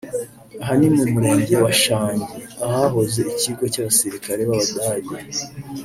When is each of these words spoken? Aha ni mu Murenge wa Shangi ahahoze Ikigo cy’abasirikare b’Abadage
Aha 0.61 0.73
ni 0.79 0.89
mu 0.95 1.03
Murenge 1.11 1.55
wa 1.63 1.73
Shangi 1.81 2.27
ahahoze 2.65 3.19
Ikigo 3.33 3.63
cy’abasirikare 3.73 4.41
b’Abadage 4.49 5.17